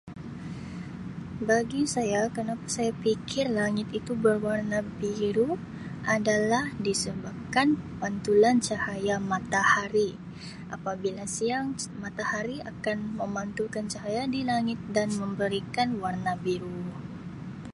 [1.47, 5.49] Bagi saya kenapa saya pikir langit itu berwarna biru
[6.15, 7.67] adalah disebabkan
[8.01, 10.09] pantulan cahaya matahari,
[10.75, 11.67] apabila siang
[12.03, 16.79] matahari akan memantulkan cahaya di langit dan memberikan warna biru.